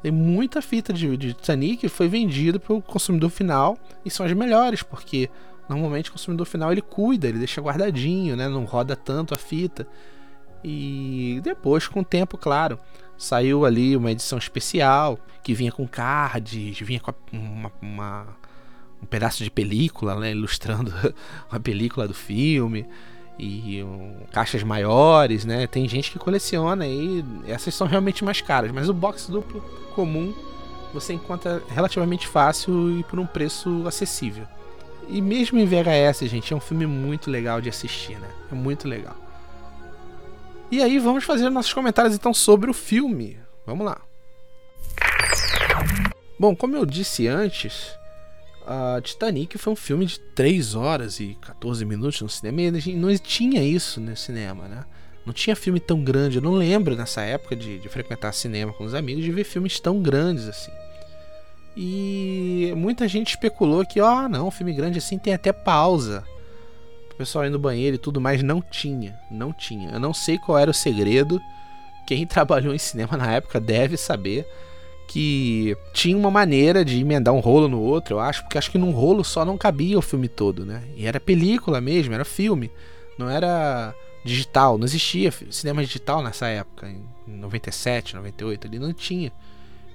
Tem 0.02 0.12
muita 0.12 0.62
fita 0.62 0.94
de, 0.94 1.16
de 1.18 1.34
Titanic 1.34 1.88
foi 1.90 2.08
vendida 2.08 2.60
para 2.60 2.74
o 2.74 2.82
consumidor 2.82 3.30
final 3.30 3.78
e 4.06 4.12
são 4.12 4.26
as 4.26 4.34
melhores, 4.34 4.84
porque 4.84 5.30
normalmente 5.68 6.10
o 6.10 6.14
consumidor 6.14 6.46
final 6.46 6.72
ele 6.72 6.82
cuida, 6.82 7.28
ele 7.28 7.38
deixa 7.38 7.62
guardadinho, 7.62 8.36
né? 8.36 8.48
não 8.48 8.66
roda 8.66 8.96
tanto 8.96 9.34
a 9.34 9.38
fita. 9.38 9.88
E 10.64 11.40
depois, 11.44 11.88
com 11.88 12.02
o 12.02 12.06
tempo, 12.06 12.38
claro, 12.38 12.80
saiu 13.18 13.66
ali 13.66 13.96
uma 13.96 14.12
edição 14.12 14.38
especial 14.38 15.20
que 15.44 15.54
vinha 15.54 15.72
com 15.72 15.88
cards, 15.88 16.80
vinha 16.80 17.00
com 17.00 17.14
uma, 17.32 17.72
uma, 17.82 18.28
um 19.02 19.06
pedaço 19.06 19.44
de 19.44 19.50
película, 19.50 20.16
né, 20.16 20.32
ilustrando 20.32 20.94
a 21.50 21.60
película 21.60 22.08
do 22.08 22.14
filme 22.14 22.86
e 23.40 23.84
um, 23.84 24.26
caixas 24.32 24.64
maiores, 24.64 25.46
né? 25.46 25.68
Tem 25.68 25.88
gente 25.88 26.12
que 26.12 26.20
coleciona 26.20 26.88
e 26.88 27.24
essas 27.48 27.74
são 27.74 27.88
realmente 27.88 28.24
mais 28.26 28.42
caras, 28.42 28.72
mas 28.72 28.90
o 28.90 28.94
box 28.94 29.30
duplo 29.30 29.62
comum 29.94 30.34
você 30.94 31.14
encontra 31.14 31.62
relativamente 31.70 32.28
fácil 32.28 33.00
e 33.00 33.04
por 33.04 33.20
um 33.20 33.26
preço 33.26 33.84
acessível. 33.88 34.48
E 35.10 35.22
mesmo 35.22 35.58
em 35.58 35.66
VHS, 35.66 36.30
gente, 36.30 36.54
é 36.54 36.56
um 36.56 36.60
filme 36.60 36.86
muito 36.86 37.32
legal 37.32 37.62
de 37.62 37.70
assistir, 37.70 38.20
né? 38.20 38.30
É 38.52 38.56
muito 38.56 38.88
legal. 38.88 39.16
E 40.70 40.82
aí 40.82 41.00
vamos 41.00 41.24
fazer 41.24 41.50
nossos 41.50 41.74
comentários 41.74 42.14
então 42.14 42.34
sobre 42.34 42.70
o 42.70 42.74
filme. 42.74 43.40
Vamos 43.66 43.86
lá. 43.86 44.02
Bom, 46.38 46.56
como 46.56 46.76
eu 46.76 46.86
disse 46.86 47.28
antes, 47.28 47.98
a 48.66 49.00
Titanic 49.02 49.58
foi 49.58 49.74
um 49.74 49.78
filme 49.78 50.06
de 50.06 50.20
3 50.20 50.76
horas 50.76 51.22
e 51.22 51.38
14 51.42 51.86
minutos 51.86 52.22
no 52.22 52.30
cinema 52.30 52.62
e 52.62 52.94
não 52.96 53.18
tinha 53.18 53.64
isso 53.64 54.02
no 54.02 54.16
cinema, 54.16 54.68
né? 54.68 54.84
Não 55.26 55.34
tinha 55.34 55.56
filme 55.56 55.80
tão 55.80 56.04
grande. 56.04 56.38
Eu 56.38 56.42
não 56.42 56.54
lembro 56.54 56.96
nessa 56.96 57.22
época 57.22 57.56
de, 57.56 57.80
de 57.80 57.90
frequentar 57.90 58.34
cinema 58.34 58.74
com 58.74 58.84
os 58.84 58.94
amigos 58.94 59.24
de 59.24 59.32
ver 59.32 59.46
filmes 59.46 59.80
tão 59.80 60.02
grandes 60.02 60.48
assim. 60.48 60.72
E 61.80 62.74
muita 62.76 63.08
gente 63.08 63.30
especulou 63.30 63.86
que, 63.86 64.02
ó, 64.02 64.26
oh, 64.26 64.28
não, 64.28 64.50
filme 64.50 64.74
grande 64.74 64.98
assim 64.98 65.20
tem 65.20 65.32
até 65.32 65.54
pausa. 65.54 66.24
O 67.12 67.16
pessoal 67.16 67.46
ir 67.46 67.52
no 67.52 67.60
banheiro 67.60 67.98
e 67.98 68.00
tudo 68.00 68.20
mais. 68.20 68.42
Não 68.42 68.60
tinha, 68.60 69.16
não 69.30 69.54
tinha. 69.54 69.92
Eu 69.92 70.00
não 70.00 70.12
sei 70.12 70.40
qual 70.40 70.58
era 70.58 70.72
o 70.72 70.74
segredo. 70.74 71.40
Quem 72.08 72.26
trabalhou 72.28 72.74
em 72.74 72.80
cinema 72.80 73.16
na 73.16 73.32
época 73.32 73.60
deve 73.60 73.96
saber 73.96 74.48
que 75.08 75.78
tinha 75.94 76.18
uma 76.18 76.32
maneira 76.32 76.84
de 76.84 77.00
emendar 77.00 77.34
um 77.34 77.40
rolo 77.40 77.68
no 77.68 77.80
outro, 77.80 78.16
eu 78.16 78.20
acho, 78.20 78.42
porque 78.42 78.58
acho 78.58 78.72
que 78.72 78.78
num 78.78 78.92
rolo 78.92 79.24
só 79.24 79.46
não 79.46 79.58
cabia 79.58 79.98
o 79.98 80.02
filme 80.02 80.28
todo, 80.28 80.66
né? 80.66 80.84
E 80.98 81.06
era 81.06 81.18
película 81.18 81.80
mesmo, 81.80 82.14
era 82.14 82.26
filme, 82.26 82.70
não 83.18 83.30
era 83.30 83.96
digital, 84.26 84.78
não 84.78 84.84
existia 84.84 85.32
cinema 85.50 85.82
digital 85.82 86.22
nessa 86.22 86.48
época, 86.48 86.90
em 86.90 87.38
97, 87.38 88.16
98, 88.16 88.68
ele 88.68 88.80
não 88.80 88.92
tinha. 88.92 89.32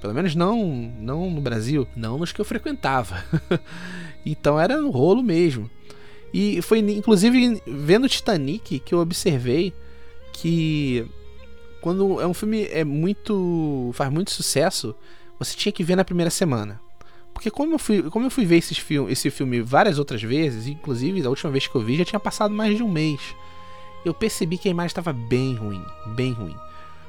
Pelo 0.02 0.14
menos 0.14 0.34
não, 0.34 0.92
não 0.98 1.30
no 1.30 1.40
Brasil, 1.40 1.86
não 1.94 2.18
nos 2.18 2.32
que 2.32 2.40
eu 2.40 2.44
frequentava. 2.44 3.24
então 4.26 4.58
era 4.58 4.76
no 4.76 4.90
rolo 4.90 5.22
mesmo. 5.22 5.70
E 6.34 6.60
foi 6.60 6.80
inclusive 6.80 7.62
vendo 7.64 8.08
Titanic 8.08 8.80
que 8.80 8.92
eu 8.92 8.98
observei 8.98 9.72
que 10.32 11.06
quando 11.80 12.20
é 12.20 12.26
um 12.26 12.34
filme 12.34 12.64
é 12.64 12.82
muito 12.82 13.92
faz 13.94 14.10
muito 14.10 14.32
sucesso, 14.32 14.92
você 15.38 15.56
tinha 15.56 15.70
que 15.70 15.84
ver 15.84 15.94
na 15.94 16.04
primeira 16.04 16.30
semana. 16.30 16.80
Porque 17.32 17.48
como 17.48 17.74
eu 17.74 17.78
fui, 17.78 18.02
como 18.10 18.26
eu 18.26 18.30
fui 18.30 18.44
ver 18.44 18.56
esse 18.56 18.74
filme, 18.74 19.12
esse 19.12 19.30
filme 19.30 19.60
várias 19.60 20.00
outras 20.00 20.20
vezes, 20.20 20.66
inclusive 20.66 21.22
da 21.22 21.30
última 21.30 21.52
vez 21.52 21.68
que 21.68 21.76
eu 21.76 21.80
vi 21.80 21.96
já 21.96 22.04
tinha 22.04 22.18
passado 22.18 22.52
mais 22.52 22.76
de 22.76 22.82
um 22.82 22.90
mês. 22.90 23.20
Eu 24.04 24.12
percebi 24.12 24.58
que 24.58 24.66
a 24.66 24.72
imagem 24.72 24.88
estava 24.88 25.12
bem 25.12 25.54
ruim, 25.54 25.84
bem 26.16 26.32
ruim. 26.32 26.56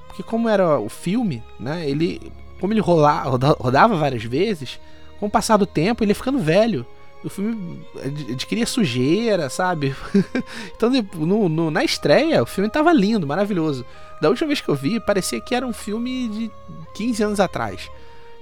Porque 0.08 0.22
como 0.22 0.48
era 0.48 0.78
o 0.78 0.90
filme, 0.90 1.42
né, 1.60 1.90
ele 1.90 2.32
como 2.64 2.72
ele 2.72 2.80
rola, 2.80 3.24
rodava 3.60 3.94
várias 3.98 4.24
vezes, 4.24 4.80
com 5.20 5.26
o 5.26 5.30
passar 5.30 5.58
do 5.58 5.66
tempo, 5.66 6.02
ele 6.02 6.12
ia 6.12 6.16
ficando 6.16 6.40
velho. 6.40 6.88
O 7.22 7.30
filme 7.30 7.86
adquiria 8.32 8.66
sujeira, 8.66 9.50
sabe? 9.50 9.94
então, 10.74 10.90
no, 11.16 11.50
no, 11.50 11.70
na 11.70 11.84
estreia, 11.84 12.42
o 12.42 12.46
filme 12.46 12.70
tava 12.70 12.94
lindo, 12.94 13.28
maravilhoso. 13.28 13.86
Da 14.22 14.30
última 14.30 14.48
vez 14.48 14.62
que 14.62 14.70
eu 14.70 14.76
vi, 14.76 14.98
parecia 14.98 15.42
que 15.42 15.54
era 15.54 15.68
um 15.68 15.74
filme 15.74 16.30
de 16.30 16.52
15 16.96 17.24
anos 17.24 17.40
atrás. 17.42 17.92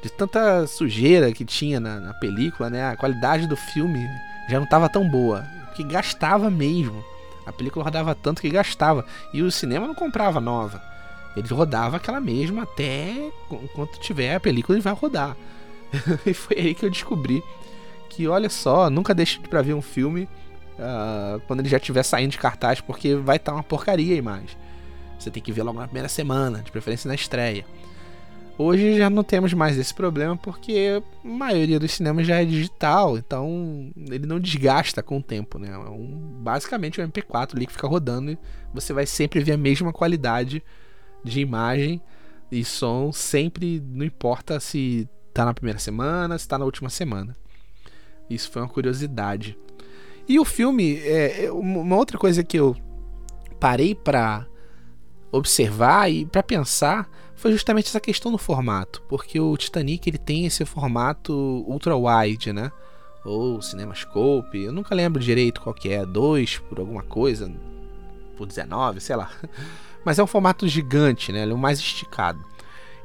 De 0.03 0.09
tanta 0.11 0.67
sujeira 0.67 1.31
que 1.31 1.43
tinha 1.43 1.79
na, 1.79 1.99
na 1.99 2.13
película, 2.13 2.69
né? 2.69 2.91
A 2.91 2.95
qualidade 2.95 3.47
do 3.47 3.57
filme 3.57 4.07
já 4.47 4.59
não 4.59 4.67
tava 4.67 4.87
tão 4.87 5.09
boa. 5.09 5.47
Porque 5.65 5.83
gastava 5.83 6.47
mesmo. 6.51 7.03
A 7.43 7.51
película 7.51 7.83
rodava 7.83 8.13
tanto 8.13 8.39
que 8.39 8.51
gastava. 8.51 9.03
E 9.33 9.41
o 9.41 9.51
cinema 9.51 9.87
não 9.87 9.95
comprava 9.95 10.39
nova. 10.39 10.90
Ele 11.35 11.47
rodava 11.47 11.97
aquela 11.97 12.19
mesma 12.19 12.63
até 12.63 13.31
enquanto 13.49 13.99
tiver 13.99 14.35
a 14.35 14.39
película 14.39 14.77
ele 14.77 14.83
vai 14.83 14.93
rodar. 14.93 15.35
e 16.25 16.33
foi 16.33 16.57
aí 16.57 16.75
que 16.75 16.85
eu 16.85 16.89
descobri 16.89 17.43
que, 18.09 18.27
olha 18.27 18.49
só, 18.49 18.89
nunca 18.89 19.13
deixe 19.13 19.39
para 19.39 19.61
ver 19.61 19.73
um 19.73 19.81
filme 19.81 20.27
uh, 20.77 21.39
quando 21.47 21.61
ele 21.61 21.69
já 21.69 21.77
estiver 21.77 22.03
saindo 22.03 22.31
de 22.31 22.37
cartaz, 22.37 22.81
porque 22.81 23.15
vai 23.15 23.37
estar 23.37 23.53
tá 23.53 23.57
uma 23.57 23.63
porcaria 23.63 24.13
a 24.13 24.17
imagem. 24.17 24.57
Você 25.17 25.31
tem 25.31 25.41
que 25.41 25.51
ver 25.51 25.63
logo 25.63 25.79
na 25.79 25.85
primeira 25.85 26.09
semana, 26.09 26.61
de 26.61 26.71
preferência 26.71 27.07
na 27.07 27.15
estreia. 27.15 27.65
Hoje 28.57 28.97
já 28.97 29.09
não 29.09 29.23
temos 29.23 29.53
mais 29.53 29.77
esse 29.77 29.93
problema 29.93 30.35
porque 30.35 31.01
a 31.23 31.27
maioria 31.27 31.79
dos 31.79 31.93
cinemas 31.93 32.27
já 32.27 32.41
é 32.41 32.45
digital, 32.45 33.17
então 33.17 33.91
ele 33.95 34.27
não 34.27 34.39
desgasta 34.39 35.01
com 35.01 35.17
o 35.17 35.23
tempo, 35.23 35.57
né? 35.57 35.71
É 35.71 35.89
um, 35.89 36.39
basicamente 36.43 37.01
um 37.01 37.07
MP4 37.07 37.55
ali 37.55 37.65
que 37.65 37.73
fica 37.73 37.87
rodando 37.87 38.31
e 38.31 38.37
você 38.73 38.93
vai 38.93 39.05
sempre 39.05 39.39
ver 39.39 39.53
a 39.53 39.57
mesma 39.57 39.93
qualidade 39.93 40.61
de 41.23 41.39
imagem 41.39 42.01
e 42.51 42.65
som 42.65 43.11
sempre, 43.11 43.81
não 43.85 44.05
importa 44.05 44.59
se 44.59 45.07
tá 45.33 45.45
na 45.45 45.53
primeira 45.53 45.79
semana, 45.79 46.37
se 46.37 46.47
tá 46.47 46.57
na 46.57 46.65
última 46.65 46.89
semana. 46.89 47.35
Isso 48.29 48.51
foi 48.51 48.61
uma 48.61 48.67
curiosidade. 48.67 49.57
E 50.27 50.39
o 50.39 50.45
filme, 50.45 50.97
é, 50.97 51.45
é 51.45 51.51
uma 51.51 51.95
outra 51.95 52.17
coisa 52.17 52.43
que 52.43 52.57
eu 52.57 52.75
parei 53.59 53.95
para 53.95 54.45
observar 55.31 56.11
e 56.11 56.25
para 56.25 56.43
pensar 56.43 57.09
foi 57.35 57.51
justamente 57.51 57.87
essa 57.87 57.99
questão 57.99 58.31
do 58.31 58.37
formato, 58.37 59.01
porque 59.09 59.39
o 59.39 59.55
Titanic 59.57 60.07
ele 60.07 60.17
tem 60.17 60.45
esse 60.45 60.63
formato 60.65 61.33
ultra 61.67 61.95
wide, 61.95 62.53
né? 62.53 62.71
Ou 63.23 63.61
CinemaScope, 63.61 64.63
eu 64.63 64.71
nunca 64.71 64.93
lembro 64.93 65.21
direito 65.21 65.61
qual 65.61 65.73
que 65.73 65.89
é, 65.89 66.05
2 66.05 66.59
por 66.59 66.79
alguma 66.79 67.03
coisa, 67.03 67.51
por 68.37 68.45
19, 68.45 68.99
sei 68.99 69.15
lá. 69.15 69.31
Mas 70.03 70.19
é 70.19 70.23
um 70.23 70.27
formato 70.27 70.67
gigante, 70.67 71.31
né? 71.31 71.43
Ele 71.43 71.51
é 71.51 71.55
o 71.55 71.57
mais 71.57 71.79
esticado. 71.79 72.43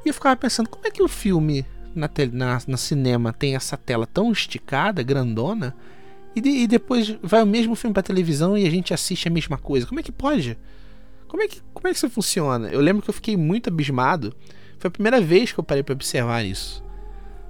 E 0.05 0.09
eu 0.09 0.15
ficava 0.15 0.37
pensando, 0.37 0.69
como 0.69 0.87
é 0.87 0.91
que 0.91 1.03
o 1.03 1.09
filme 1.09 1.67
na, 1.95 2.09
na, 2.33 2.59
na 2.67 2.77
cinema 2.77 3.33
tem 3.33 3.57
essa 3.57 3.77
tela 3.77 4.07
tão 4.07 4.31
esticada, 4.31 5.03
grandona, 5.03 5.75
e, 6.35 6.41
de, 6.41 6.51
e 6.51 6.67
depois 6.67 7.17
vai 7.23 7.43
o 7.43 7.47
mesmo 7.47 7.75
filme 7.75 7.95
para 7.95 8.03
televisão 8.03 8.57
e 8.57 8.67
a 8.67 8.71
gente 8.71 8.93
assiste 8.93 9.27
a 9.27 9.31
mesma 9.31 9.57
coisa? 9.57 9.87
Como 9.87 9.99
é 9.99 10.03
que 10.03 10.13
pode? 10.13 10.59
Como 11.27 11.43
é 11.43 11.49
que, 11.49 11.61
como 11.73 11.89
é 11.89 11.91
que 11.91 11.97
isso 11.97 12.11
funciona? 12.11 12.69
Eu 12.69 12.81
lembro 12.81 13.03
que 13.03 13.11
eu 13.11 13.15
fiquei 13.15 13.37
muito 13.37 13.69
abismado. 13.69 14.35
Foi 14.79 14.89
a 14.89 14.91
primeira 14.91 15.21
vez 15.21 15.51
que 15.51 15.59
eu 15.59 15.65
parei 15.65 15.83
para 15.83 15.95
observar 15.95 16.45
isso. 16.45 16.85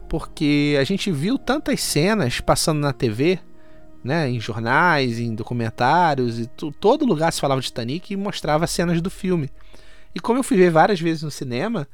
Porque 0.08 0.76
a 0.80 0.84
gente 0.84 1.10
viu 1.10 1.36
tantas 1.36 1.80
cenas 1.80 2.40
passando 2.40 2.78
na 2.78 2.92
TV 2.92 3.40
né, 4.06 4.30
em 4.30 4.40
jornais, 4.40 5.18
em 5.18 5.34
documentários, 5.34 6.38
e 6.38 6.46
todo 6.80 7.04
lugar 7.04 7.32
se 7.32 7.40
falava 7.40 7.60
de 7.60 7.66
Titanic 7.66 8.12
e 8.12 8.16
mostrava 8.16 8.66
cenas 8.66 9.00
do 9.02 9.10
filme. 9.10 9.50
E 10.14 10.20
como 10.20 10.38
eu 10.38 10.42
fui 10.42 10.56
ver 10.56 10.70
várias 10.70 11.00
vezes 11.00 11.22
no 11.22 11.30
cinema, 11.30 11.86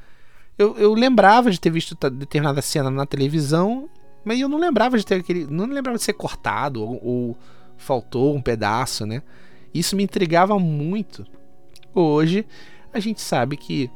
eu, 0.57 0.77
eu 0.79 0.95
lembrava 0.95 1.51
de 1.51 1.59
ter 1.59 1.71
visto 1.71 1.97
determinada 2.11 2.63
cena 2.63 2.91
na 2.91 3.07
televisão, 3.07 3.89
mas 4.25 4.39
eu 4.39 4.49
não 4.49 4.59
lembrava 4.59 4.97
de 4.97 5.05
ter 5.05 5.17
aquele. 5.17 5.47
Não 5.47 5.67
lembrava 5.67 5.99
de 5.99 6.05
ser 6.05 6.13
cortado 6.13 6.83
ou, 6.83 7.01
ou 7.05 7.39
faltou 7.77 8.37
um 8.37 8.41
pedaço, 8.41 9.05
né? 9.05 9.23
Isso 9.75 9.97
me 9.97 10.05
intrigava 10.05 10.59
muito. 10.59 11.27
Hoje 11.95 12.47
a 12.93 13.01
gente 13.01 13.21
sabe 13.21 13.57
que 13.57 13.91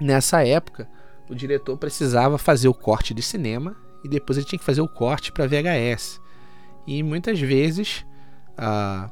nessa 0.00 0.46
época 0.46 0.88
o 1.28 1.34
diretor 1.34 1.76
precisava 1.76 2.38
fazer 2.38 2.68
o 2.68 2.74
corte 2.74 3.12
de 3.12 3.22
cinema 3.22 3.74
e 4.04 4.08
depois 4.08 4.38
ele 4.38 4.46
tinha 4.46 4.58
que 4.58 4.64
fazer 4.64 4.80
o 4.80 4.88
corte 4.88 5.32
para 5.32 5.46
VHS. 5.46 6.20
E 6.88 7.02
muitas 7.02 7.38
vezes 7.38 8.02
ah, 8.56 9.10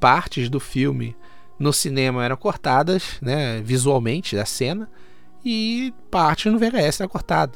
partes 0.00 0.50
do 0.50 0.58
filme 0.58 1.16
no 1.60 1.72
cinema 1.72 2.24
eram 2.24 2.36
cortadas 2.36 3.18
né, 3.22 3.60
visualmente 3.62 4.34
da 4.34 4.44
cena 4.44 4.90
e 5.44 5.94
parte 6.10 6.50
no 6.50 6.58
VHS 6.58 7.02
era 7.02 7.08
cortada. 7.08 7.52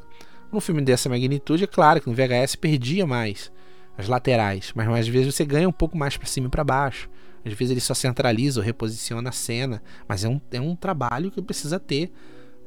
Num 0.53 0.61
filme 0.61 0.81
dessa 0.81 1.09
magnitude, 1.09 1.65
é 1.65 1.67
claro 1.67 2.01
que 2.01 2.09
no 2.09 2.15
VHS 2.15 2.55
perdia 2.55 3.05
mais 3.05 3.51
as 3.99 4.07
laterais, 4.07 4.73
mas 4.77 4.89
às 4.89 5.09
vezes 5.09 5.35
você 5.35 5.45
ganha 5.45 5.69
um 5.69 5.73
pouco 5.73 5.99
mais 5.99 6.17
para 6.17 6.29
cima 6.29 6.47
e 6.47 6.51
para 6.51 6.63
baixo. 6.63 7.11
Às 7.45 7.55
vezes 7.55 7.73
ele 7.73 7.81
só 7.81 7.95
centraliza 7.95 8.61
ou 8.61 8.65
reposiciona 8.65 9.31
a 9.31 9.33
cena, 9.33 9.83
mas 10.07 10.23
é 10.23 10.29
um, 10.29 10.41
é 10.53 10.61
um 10.61 10.77
trabalho 10.77 11.33
que 11.33 11.43
precisa 11.43 11.81
ter 11.81 12.13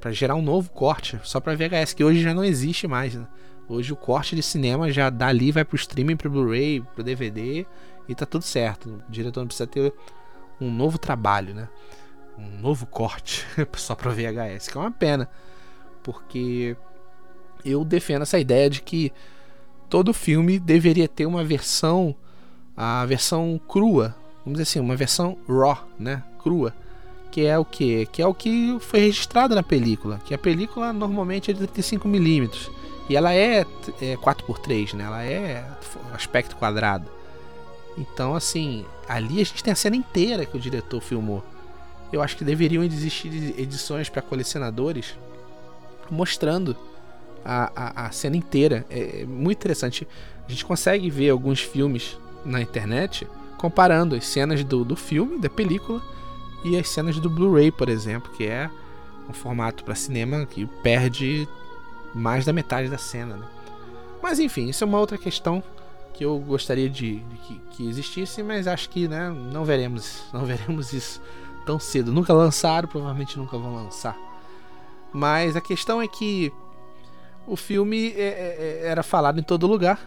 para 0.02 0.12
gerar 0.12 0.36
um 0.36 0.42
novo 0.42 0.70
corte 0.72 1.18
só 1.24 1.40
para 1.40 1.56
VHS, 1.56 1.94
que 1.94 2.04
hoje 2.04 2.22
já 2.22 2.34
não 2.34 2.44
existe 2.44 2.86
mais. 2.86 3.16
Né? 3.16 3.26
Hoje 3.68 3.92
o 3.92 3.96
corte 3.96 4.36
de 4.36 4.44
cinema 4.44 4.92
já 4.92 5.10
dali 5.10 5.52
vai 5.52 5.66
pro 5.66 5.76
streaming, 5.76 6.16
pro 6.16 6.30
Blu-ray, 6.30 6.82
pro 6.94 7.04
DVD 7.04 7.66
e 8.08 8.14
tá 8.14 8.26
tudo 8.26 8.44
certo. 8.44 9.02
O 9.08 9.12
diretor 9.12 9.40
não 9.40 9.48
precisa 9.48 9.66
ter 9.66 9.92
um 10.62 10.72
novo 10.72 11.00
trabalho, 11.00 11.54
né? 11.56 11.68
Um 12.38 12.60
novo 12.60 12.86
corte 12.86 13.46
só 13.76 13.96
para 13.96 14.12
VHS, 14.12 14.68
que 14.68 14.78
é 14.78 14.82
uma 14.82 14.92
pena, 14.92 15.28
porque 16.04 16.78
eu 17.64 17.84
defendo 17.84 18.22
essa 18.22 18.38
ideia 18.38 18.70
de 18.70 18.82
que 18.82 19.12
todo 19.90 20.14
filme 20.14 20.60
deveria 20.60 21.08
ter 21.08 21.26
uma 21.26 21.44
versão, 21.44 22.16
a 22.78 23.04
versão 23.06 23.60
crua, 23.68 24.16
vamos 24.44 24.60
dizer 24.60 24.64
assim, 24.64 24.80
uma 24.80 24.96
versão 24.96 25.38
raw, 25.48 25.88
né? 25.98 26.22
Crua, 26.44 26.72
que 27.32 27.46
é 27.46 27.58
o 27.58 27.66
que? 27.66 28.06
Que 28.08 28.22
é 28.22 28.28
o 28.28 28.34
que 28.34 28.78
foi 28.80 29.00
registrado 29.00 29.56
na 29.56 29.64
película, 29.64 30.22
que 30.24 30.36
a 30.36 30.38
película 30.38 30.94
normalmente 30.94 31.50
é 31.50 31.54
de 31.54 31.62
35 31.62 32.08
milímetros 32.08 32.70
e 33.10 33.16
ela 33.16 33.34
é, 33.34 33.66
é 34.02 34.16
4x3, 34.18 34.94
né? 34.94 35.04
Ela 35.04 35.24
é 35.24 35.66
aspecto 36.14 36.56
quadrado. 36.56 37.10
Então, 37.98 38.36
assim, 38.36 38.86
ali 39.08 39.42
a 39.42 39.46
gente 39.46 39.64
tem 39.64 39.72
a 39.72 39.76
cena 39.76 39.96
inteira 39.96 40.46
que 40.46 40.58
o 40.58 40.60
diretor 40.60 41.02
filmou. 41.02 41.44
Eu 42.12 42.22
acho 42.22 42.36
que 42.36 42.44
deveriam 42.44 42.84
existir 42.84 43.60
edições 43.60 44.10
para 44.10 44.22
colecionadores 44.22 45.18
mostrando 46.10 46.76
a, 47.44 47.72
a, 47.76 48.08
a, 48.08 48.12
cena 48.12 48.36
inteira. 48.36 48.86
É, 48.90 49.22
é 49.22 49.26
muito 49.26 49.60
interessante. 49.60 50.08
A 50.48 50.50
gente 50.50 50.66
consegue 50.66 51.10
ver 51.10 51.30
alguns 51.30 51.62
filmes 51.62 52.18
na 52.44 52.62
internet 52.62 53.28
comparando 53.58 54.16
as 54.16 54.26
cenas 54.26 54.64
do, 54.64 54.84
do 54.84 54.96
filme, 54.96 55.40
da 55.40 55.50
película, 55.50 56.02
e 56.64 56.78
as 56.78 56.90
cenas 56.90 57.20
do 57.20 57.30
Blu-ray, 57.30 57.72
por 57.72 57.90
exemplo, 57.90 58.32
que 58.34 58.46
é 58.46 58.70
um 59.30 59.34
formato 59.34 59.84
para 59.84 59.96
cinema 59.96 60.46
que 60.46 60.66
perde 60.84 61.48
mais 62.16 62.46
da 62.46 62.54
metade 62.54 62.90
da 62.90 62.98
cena. 62.98 63.36
Né? 63.36 63.46
Mas 64.24 64.40
enfim, 64.40 64.70
isso 64.70 64.84
é 64.84 64.88
uma 64.88 65.00
outra 65.00 65.18
questão 65.18 65.62
que 66.14 66.24
eu 66.24 66.40
gostaria 66.40 66.90
de, 66.90 67.20
de 67.20 67.38
que, 67.38 67.62
que, 67.72 67.90
existisse, 67.90 68.42
mas 68.42 68.68
acho 68.68 68.90
que 68.90 69.08
né, 69.08 69.30
não 69.30 69.66
veremos, 69.66 70.24
não 70.34 70.46
veremos 70.46 70.94
isso 70.94 71.22
tão 71.66 71.78
cedo. 71.78 72.12
Nunca 72.12 72.34
lançaram, 72.34 72.88
provavelmente 72.88 73.38
nunca 73.38 73.58
vão 73.58 73.76
lançar. 73.76 74.18
Mas 75.12 75.56
a 75.56 75.62
questão 75.62 76.02
é 76.02 76.08
que 76.08 76.52
o 77.46 77.56
filme 77.56 78.14
é, 78.14 78.22
é, 78.22 78.58
é, 78.84 78.88
era 78.88 79.04
falado 79.04 79.40
em 79.40 79.44
todo 79.44 79.68
lugar 79.68 80.00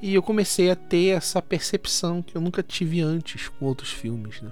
e 0.00 0.14
eu 0.14 0.22
comecei 0.22 0.70
a 0.70 0.76
ter 0.76 1.16
essa 1.16 1.42
percepção 1.42 2.22
que 2.22 2.36
eu 2.36 2.40
nunca 2.40 2.62
tive 2.62 3.00
antes 3.00 3.48
com 3.48 3.66
outros 3.66 3.92
filmes, 3.92 4.40
né? 4.40 4.50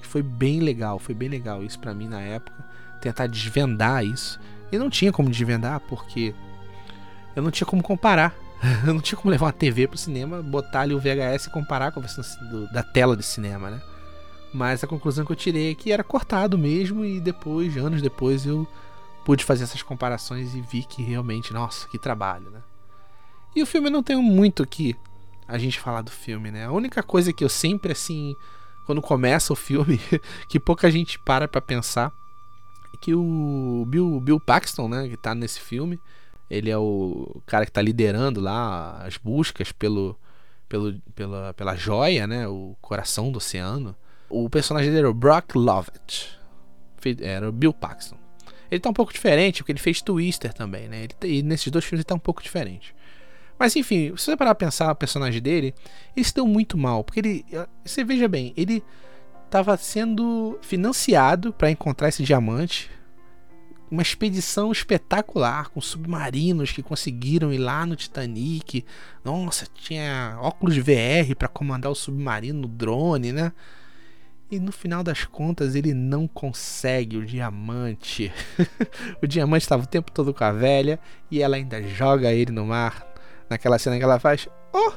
Que 0.00 0.06
foi 0.06 0.22
bem 0.22 0.60
legal, 0.60 0.98
foi 0.98 1.14
bem 1.14 1.28
legal 1.28 1.62
isso 1.62 1.78
para 1.78 1.92
mim 1.92 2.08
na 2.08 2.20
época, 2.20 2.64
tentar 3.00 3.26
desvendar 3.26 4.04
isso. 4.04 4.40
E 4.70 4.78
não 4.78 4.90
tinha 4.90 5.12
como 5.12 5.30
desvendar 5.30 5.80
porque 5.80 6.34
eu 7.34 7.42
não 7.42 7.50
tinha 7.50 7.66
como 7.66 7.82
comparar. 7.82 8.34
eu 8.86 8.94
não 8.94 9.00
tinha 9.00 9.18
como 9.18 9.30
levar 9.30 9.46
uma 9.46 9.52
TV 9.52 9.86
pro 9.86 9.98
cinema, 9.98 10.42
botar 10.42 10.80
ali 10.80 10.94
o 10.94 10.98
VHS 10.98 11.46
e 11.46 11.50
comparar 11.50 11.92
com 11.92 12.00
a 12.00 12.02
versão 12.02 12.24
do, 12.48 12.72
da 12.72 12.82
tela 12.82 13.16
de 13.16 13.22
cinema, 13.22 13.70
né? 13.70 13.80
Mas 14.52 14.82
a 14.82 14.86
conclusão 14.86 15.24
que 15.24 15.32
eu 15.32 15.36
tirei 15.36 15.72
é 15.72 15.74
que 15.74 15.92
era 15.92 16.02
cortado 16.02 16.56
mesmo 16.56 17.04
e 17.04 17.20
depois, 17.20 17.76
anos 17.76 18.00
depois, 18.00 18.46
eu 18.46 18.66
pude 19.24 19.44
fazer 19.44 19.64
essas 19.64 19.82
comparações 19.82 20.54
e 20.54 20.60
vi 20.60 20.82
que 20.82 21.02
realmente, 21.02 21.52
nossa, 21.52 21.86
que 21.88 21.98
trabalho, 21.98 22.50
né? 22.50 22.60
E 23.54 23.62
o 23.62 23.66
filme 23.66 23.90
não 23.90 24.02
tem 24.02 24.16
muito 24.16 24.66
que 24.66 24.96
a 25.46 25.58
gente 25.58 25.78
falar 25.78 26.02
do 26.02 26.10
filme, 26.10 26.50
né? 26.50 26.64
A 26.66 26.72
única 26.72 27.02
coisa 27.02 27.32
que 27.32 27.44
eu 27.44 27.48
sempre, 27.48 27.92
assim, 27.92 28.34
quando 28.86 29.02
começa 29.02 29.52
o 29.52 29.56
filme, 29.56 30.00
que 30.48 30.58
pouca 30.58 30.90
gente 30.90 31.18
para 31.18 31.46
pra 31.46 31.60
pensar, 31.60 32.12
que 32.96 33.14
o 33.14 33.84
Bill, 33.88 34.20
Bill 34.20 34.40
Paxton, 34.40 34.88
né, 34.88 35.08
que 35.08 35.16
tá 35.16 35.34
nesse 35.34 35.60
filme, 35.60 35.98
ele 36.50 36.70
é 36.70 36.78
o 36.78 37.42
cara 37.46 37.66
que 37.66 37.72
tá 37.72 37.82
liderando 37.82 38.40
lá 38.40 39.02
as 39.04 39.16
buscas 39.16 39.72
pelo, 39.72 40.18
pelo, 40.68 40.94
pela, 41.14 41.54
pela 41.54 41.76
joia, 41.76 42.26
né? 42.26 42.46
O 42.46 42.76
coração 42.80 43.30
do 43.32 43.38
oceano. 43.38 43.96
O 44.28 44.48
personagem 44.48 44.90
dele 44.90 45.00
era 45.00 45.10
o 45.10 45.14
Brock 45.14 45.54
Lovett. 45.54 46.38
Era 47.20 47.48
o 47.48 47.52
Bill 47.52 47.72
Paxton. 47.72 48.16
Ele 48.70 48.80
tá 48.80 48.90
um 48.90 48.94
pouco 48.94 49.12
diferente, 49.12 49.58
porque 49.58 49.72
ele 49.72 49.78
fez 49.78 50.02
Twister 50.02 50.52
também, 50.52 50.88
né? 50.88 51.04
Ele, 51.04 51.38
e 51.38 51.42
nesses 51.42 51.70
dois 51.70 51.84
filmes 51.84 52.00
ele 52.00 52.04
tá 52.04 52.14
um 52.14 52.20
pouco 52.20 52.42
diferente. 52.42 52.94
Mas 53.58 53.74
enfim, 53.74 54.14
se 54.16 54.24
você 54.24 54.36
parar 54.36 54.54
pra 54.54 54.66
pensar 54.66 54.92
o 54.92 54.96
personagem 54.96 55.40
dele, 55.40 55.74
ele 56.16 56.24
se 56.24 56.34
deu 56.34 56.46
muito 56.46 56.76
mal. 56.76 57.02
Porque 57.02 57.20
ele. 57.20 57.44
Você 57.84 58.04
veja 58.04 58.28
bem, 58.28 58.52
ele 58.56 58.82
estava 59.46 59.76
sendo 59.76 60.58
financiado 60.60 61.52
para 61.52 61.70
encontrar 61.70 62.08
esse 62.08 62.22
diamante 62.22 62.90
uma 63.90 64.02
expedição 64.02 64.72
espetacular 64.72 65.68
com 65.68 65.80
submarinos 65.80 66.72
que 66.72 66.82
conseguiram 66.82 67.52
ir 67.52 67.58
lá 67.58 67.86
no 67.86 67.96
Titanic. 67.96 68.84
Nossa, 69.24 69.66
tinha 69.74 70.36
óculos 70.40 70.76
VR 70.76 71.34
para 71.38 71.48
comandar 71.48 71.90
o 71.90 71.94
submarino 71.94 72.62
no 72.62 72.68
drone, 72.68 73.32
né? 73.32 73.52
E 74.50 74.60
no 74.60 74.70
final 74.70 75.02
das 75.02 75.24
contas 75.24 75.74
ele 75.74 75.92
não 75.92 76.28
consegue 76.28 77.16
o 77.16 77.26
diamante. 77.26 78.32
o 79.22 79.26
diamante 79.26 79.64
estava 79.64 79.82
o 79.82 79.88
tempo 79.88 80.12
todo 80.12 80.32
com 80.32 80.44
a 80.44 80.52
velha 80.52 81.00
e 81.30 81.42
ela 81.42 81.56
ainda 81.56 81.82
joga 81.82 82.32
ele 82.32 82.52
no 82.52 82.66
mar. 82.66 83.06
Naquela 83.48 83.78
cena 83.78 83.98
que 83.98 84.04
ela 84.04 84.18
faz: 84.18 84.48
"Oh!" 84.72 84.92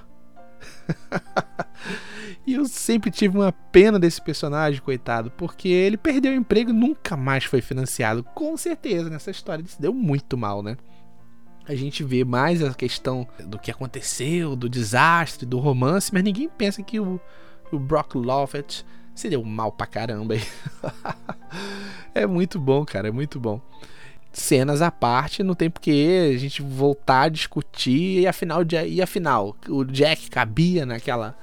E 2.49 2.55
eu 2.55 2.65
sempre 2.65 3.12
tive 3.12 3.38
uma 3.38 3.51
pena 3.51 3.99
desse 3.99 4.19
personagem, 4.19 4.81
coitado, 4.81 5.29
porque 5.29 5.69
ele 5.69 5.95
perdeu 5.95 6.31
o 6.31 6.35
emprego 6.35 6.71
e 6.71 6.73
nunca 6.73 7.15
mais 7.15 7.43
foi 7.43 7.62
financiado. 7.62 8.23
Com 8.23 8.57
certeza, 8.57 9.07
nessa 9.07 9.29
história 9.29 9.62
ele 9.62 9.69
se 9.69 9.79
deu 9.79 9.93
muito 9.93 10.35
mal, 10.35 10.63
né? 10.63 10.75
A 11.67 11.75
gente 11.75 12.03
vê 12.03 12.23
mais 12.23 12.63
a 12.63 12.73
questão 12.73 13.27
do 13.45 13.59
que 13.59 13.69
aconteceu, 13.69 14.55
do 14.55 14.67
desastre, 14.67 15.45
do 15.45 15.59
romance, 15.59 16.12
mas 16.12 16.23
ninguém 16.23 16.49
pensa 16.49 16.81
que 16.81 16.99
o, 16.99 17.21
o 17.71 17.77
Brock 17.77 18.15
Lovett 18.15 18.83
se 19.13 19.29
deu 19.29 19.43
mal 19.43 19.71
pra 19.71 19.85
caramba. 19.85 20.33
é 22.15 22.25
muito 22.25 22.59
bom, 22.59 22.83
cara, 22.83 23.09
é 23.09 23.12
muito 23.12 23.39
bom. 23.39 23.62
Cenas 24.33 24.81
à 24.81 24.89
parte, 24.89 25.43
não 25.43 25.53
tem 25.53 25.69
porque 25.69 26.31
a 26.33 26.38
gente 26.39 26.63
voltar 26.63 27.21
a 27.21 27.29
discutir 27.29 28.21
e 28.21 28.27
afinal, 28.27 28.62
e 28.88 29.03
afinal 29.03 29.55
o 29.67 29.85
Jack 29.85 30.31
cabia 30.31 30.83
naquela 30.83 31.38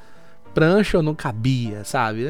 prancha 0.57 0.97
ou 0.97 1.03
não 1.03 1.14
cabia, 1.14 1.85
sabe? 1.85 2.25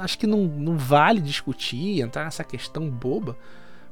Acho 0.00 0.18
que 0.18 0.26
não, 0.26 0.44
não 0.46 0.78
vale 0.78 1.20
discutir, 1.20 2.00
entrar 2.00 2.24
nessa 2.24 2.42
questão 2.42 2.88
boba, 2.88 3.36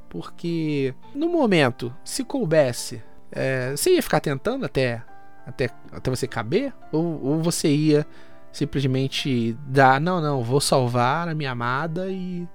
porque 0.09 0.95
no 1.15 1.29
momento, 1.29 1.95
se 2.03 2.25
coubesse, 2.25 3.03
é, 3.31 3.73
você 3.73 3.91
ia 3.91 4.03
ficar 4.03 4.21
tentando 4.21 4.65
até, 4.65 5.03
até, 5.47 5.69
até 5.93 6.11
você 6.11 6.27
caber? 6.27 6.73
Ou, 6.91 7.23
ou 7.23 7.43
você 7.43 7.69
ia 7.69 8.07
simplesmente 8.51 9.55
dar, 9.67 10.01
não, 10.01 10.19
não, 10.19 10.43
vou 10.43 10.61
salvar 10.61 11.29
a 11.29 11.35
minha 11.35 11.51
amada 11.51 12.09
e 12.09 12.49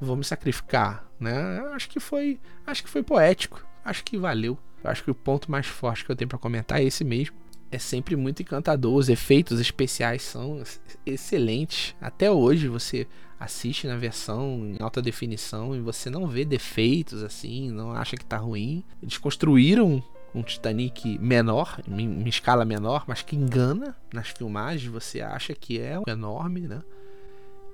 vou 0.00 0.16
me 0.16 0.24
sacrificar, 0.24 1.04
né? 1.20 1.60
Acho 1.76 1.88
que 1.88 2.00
foi, 2.00 2.40
acho 2.66 2.82
que 2.82 2.90
foi 2.90 3.04
poético, 3.04 3.64
acho 3.84 4.02
que 4.02 4.18
valeu. 4.18 4.58
Acho 4.82 5.04
que 5.04 5.10
o 5.12 5.14
ponto 5.14 5.48
mais 5.48 5.66
forte 5.66 6.04
que 6.04 6.10
eu 6.10 6.16
tenho 6.16 6.28
para 6.28 6.38
comentar 6.38 6.80
é 6.80 6.84
esse 6.84 7.04
mesmo 7.04 7.43
é 7.74 7.78
sempre 7.78 8.16
muito 8.16 8.42
encantador. 8.42 8.94
Os 8.94 9.08
efeitos 9.08 9.60
especiais 9.60 10.22
são 10.22 10.62
excelentes. 11.04 11.94
Até 12.00 12.30
hoje 12.30 12.68
você 12.68 13.06
assiste 13.38 13.86
na 13.86 13.96
versão 13.96 14.66
em 14.66 14.76
alta 14.80 15.02
definição 15.02 15.74
e 15.74 15.80
você 15.80 16.08
não 16.08 16.26
vê 16.26 16.44
defeitos 16.44 17.22
assim, 17.22 17.70
não 17.70 17.92
acha 17.92 18.16
que 18.16 18.24
tá 18.24 18.36
ruim. 18.36 18.84
Eles 19.02 19.18
construíram 19.18 20.02
um 20.34 20.42
Titanic 20.42 21.18
menor, 21.18 21.80
em 21.86 22.28
escala 22.28 22.64
menor, 22.64 23.04
mas 23.06 23.22
que 23.22 23.36
engana 23.36 23.96
nas 24.12 24.28
filmagens. 24.28 24.90
Você 24.90 25.20
acha 25.20 25.54
que 25.54 25.80
é 25.80 26.00
enorme, 26.06 26.62
né? 26.62 26.82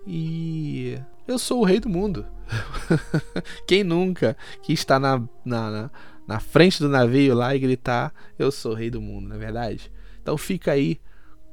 E 0.07 0.99
eu 1.27 1.39
sou 1.39 1.61
o 1.61 1.65
rei 1.65 1.79
do 1.79 1.89
mundo. 1.89 2.27
Quem 3.67 3.85
nunca 3.85 4.37
que 4.63 4.73
está 4.73 4.99
na, 4.99 5.23
na, 5.45 5.71
na 5.71 5.91
na 6.31 6.39
frente 6.39 6.79
do 6.79 6.89
navio 6.89 7.35
lá 7.35 7.57
e 7.57 7.59
gritar: 7.59 8.15
Eu 8.39 8.53
sou 8.53 8.73
rei 8.73 8.89
do 8.89 9.01
mundo, 9.01 9.29
na 9.29 9.35
é 9.35 9.39
verdade? 9.39 9.91
Então 10.23 10.39
fica 10.39 10.71
aí 10.71 11.01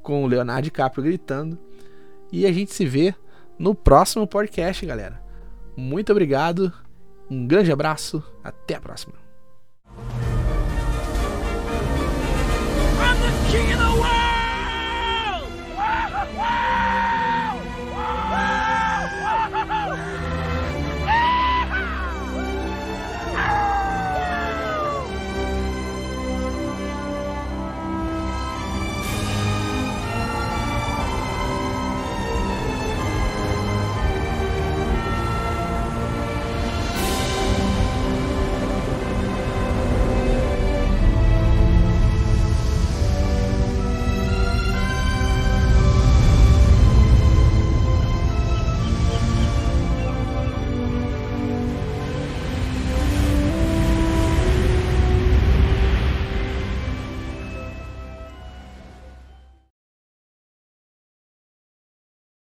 com 0.04 0.22
o 0.22 0.26
Leonardo 0.28 0.62
DiCaprio 0.62 1.02
gritando. 1.02 1.58
E 2.30 2.46
a 2.46 2.52
gente 2.52 2.72
se 2.72 2.86
vê 2.86 3.12
no 3.58 3.74
próximo 3.74 4.24
podcast, 4.24 4.86
galera. 4.86 5.20
Muito 5.76 6.12
obrigado, 6.12 6.72
um 7.28 7.44
grande 7.44 7.72
abraço, 7.72 8.22
até 8.44 8.76
a 8.76 8.80
próxima. 8.80 9.14